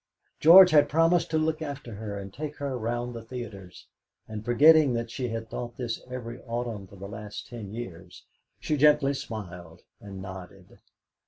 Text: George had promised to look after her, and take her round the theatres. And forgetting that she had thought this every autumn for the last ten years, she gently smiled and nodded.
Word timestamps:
George 0.39 0.71
had 0.71 0.89
promised 0.89 1.29
to 1.29 1.37
look 1.37 1.61
after 1.61 1.93
her, 1.93 2.17
and 2.17 2.33
take 2.33 2.55
her 2.55 2.75
round 2.75 3.13
the 3.13 3.21
theatres. 3.23 3.85
And 4.27 4.43
forgetting 4.43 4.93
that 4.95 5.11
she 5.11 5.29
had 5.29 5.47
thought 5.47 5.77
this 5.77 6.01
every 6.09 6.39
autumn 6.41 6.87
for 6.87 6.95
the 6.95 7.07
last 7.07 7.45
ten 7.45 7.71
years, 7.71 8.25
she 8.59 8.77
gently 8.77 9.13
smiled 9.13 9.83
and 9.99 10.19
nodded. 10.19 10.79